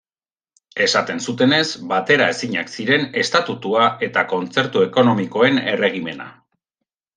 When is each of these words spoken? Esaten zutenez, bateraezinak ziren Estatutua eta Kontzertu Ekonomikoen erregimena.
Esaten 0.85 1.19
zutenez, 1.31 1.59
bateraezinak 1.91 2.73
ziren 2.77 3.05
Estatutua 3.25 3.85
eta 4.09 4.25
Kontzertu 4.33 4.85
Ekonomikoen 4.89 5.63
erregimena. 5.77 6.31